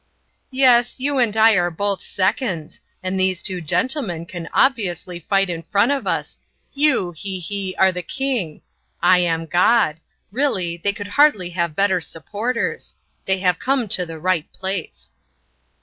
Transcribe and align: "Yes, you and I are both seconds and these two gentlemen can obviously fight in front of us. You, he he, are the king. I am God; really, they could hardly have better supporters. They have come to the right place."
"Yes, 0.49 0.95
you 0.99 1.19
and 1.19 1.37
I 1.37 1.53
are 1.53 1.69
both 1.69 2.01
seconds 2.01 2.81
and 3.03 3.19
these 3.19 3.43
two 3.43 3.61
gentlemen 3.61 4.25
can 4.25 4.49
obviously 4.51 5.19
fight 5.19 5.47
in 5.47 5.61
front 5.61 5.91
of 5.91 6.07
us. 6.07 6.39
You, 6.73 7.11
he 7.11 7.37
he, 7.37 7.75
are 7.77 7.91
the 7.91 8.01
king. 8.01 8.63
I 9.03 9.19
am 9.19 9.45
God; 9.45 9.97
really, 10.31 10.75
they 10.75 10.91
could 10.93 11.09
hardly 11.09 11.51
have 11.51 11.75
better 11.75 12.01
supporters. 12.01 12.95
They 13.25 13.37
have 13.41 13.59
come 13.59 13.87
to 13.89 14.03
the 14.07 14.17
right 14.17 14.51
place." 14.51 15.11